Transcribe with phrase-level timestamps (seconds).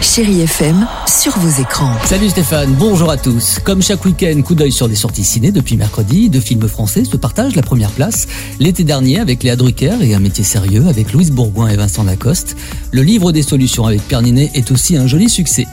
[0.00, 1.92] Chérie FM sur vos écrans.
[2.04, 3.58] Salut Stéphane, bonjour à tous.
[3.58, 6.30] Comme chaque week-end, coup d'œil sur les sorties ciné depuis mercredi.
[6.30, 8.28] Deux films français se partagent la première place.
[8.60, 12.56] L'été dernier avec Léa Drucker et Un métier sérieux avec Louise Bourgoin et Vincent Lacoste.
[12.92, 15.66] Le livre des solutions avec Pierre Ninet est aussi un joli succès.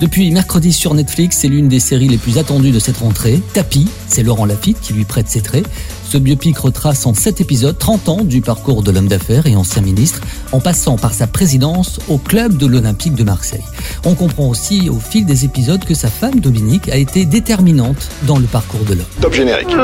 [0.00, 3.42] Depuis mercredi sur Netflix, c'est l'une des séries les plus attendues de cette rentrée.
[3.52, 5.66] Tapis, c'est Laurent Lafitte qui lui prête ses traits.
[6.08, 9.82] Ce biopic retrace en 7 épisodes 30 ans du parcours de l'homme d'affaires et ancien
[9.82, 10.20] ministre,
[10.52, 13.64] en passant par sa présidence au club de l'Olympique de Marseille.
[14.04, 18.38] On comprend aussi au fil des épisodes que sa femme Dominique a été déterminante dans
[18.38, 19.06] le parcours de l'homme.
[19.20, 19.74] Top générique.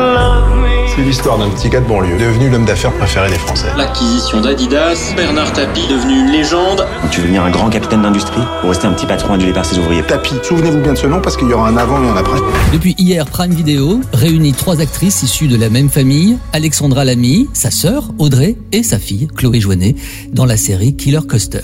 [0.89, 3.69] C'est l'histoire d'un petit gars de banlieue devenu l'homme d'affaires préféré des Français.
[3.77, 6.87] L'acquisition d'Adidas, Bernard Tapie devenu une légende.
[7.11, 9.79] Tu veux devenir un grand capitaine d'industrie ou rester un petit patron adulé par ses
[9.79, 10.35] ouvriers Tapi.
[10.43, 12.39] Souvenez-vous bien de ce nom parce qu'il y aura un avant et un après.
[12.73, 17.71] Depuis hier, Prime Video réunit trois actrices issues de la même famille, Alexandra Lamy, sa
[17.71, 19.95] sœur Audrey et sa fille Chloé Joannet,
[20.33, 21.63] dans la série Killer Custer.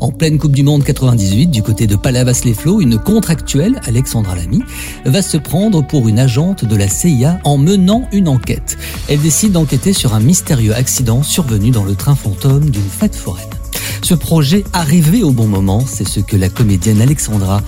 [0.00, 4.62] En pleine Coupe du Monde 98, du côté de Palavas-les-Flots, une contractuelle, Alexandra Lamy,
[5.04, 8.59] va se prendre pour une agente de la CIA en menant une enquête.
[9.08, 13.48] Elle décide d'enquêter sur un mystérieux accident survenu dans le train fantôme d'une fête foraine.
[14.02, 17.62] Ce projet arrivé au bon moment, c'est ce que la comédienne Alexandra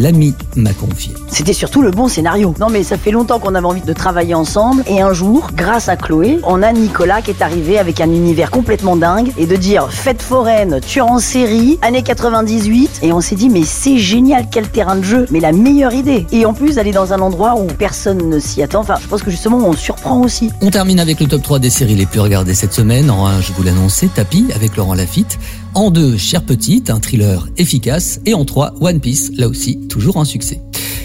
[0.00, 1.12] Lamy m'a confié.
[1.28, 2.54] C'était surtout le bon scénario.
[2.58, 5.90] Non mais ça fait longtemps qu'on avait envie de travailler ensemble et un jour, grâce
[5.90, 9.56] à Chloé, on a Nicolas qui est arrivé avec un univers complètement dingue et de
[9.56, 14.46] dire fête foraine, tueur en série, année 98 et on s'est dit mais c'est génial,
[14.50, 16.26] quel terrain de jeu, mais la meilleure idée.
[16.32, 19.22] Et en plus aller dans un endroit où personne ne s'y attend, enfin je pense
[19.22, 20.50] que justement on surprend aussi.
[20.62, 23.10] On termine avec le top 3 des séries les plus regardées cette semaine.
[23.10, 25.38] En 1, je vous l'annonçais, Tapis avec Laurent Lafitte.
[25.74, 28.20] En 2, Chère Petite, un thriller efficace.
[28.26, 30.60] Et en 3, One Piece, là aussi, toujours un succès.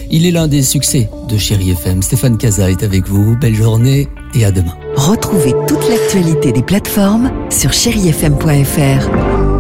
[0.10, 2.02] Il est l'un des succès de Chéri FM.
[2.02, 3.38] Stéphane Casa est avec vous.
[3.38, 4.76] Belle journée et à demain.
[4.96, 9.55] Retrouvez toute l'actualité des plateformes sur chérifm.fr.